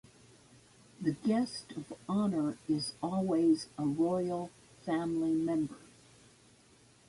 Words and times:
The 0.99 1.11
Guest 1.11 1.73
of 1.73 1.93
Honour 2.09 2.57
is 2.67 2.95
always 3.03 3.67
a 3.77 3.85
Royal 3.85 4.49
family 4.83 5.29
member. 5.35 5.77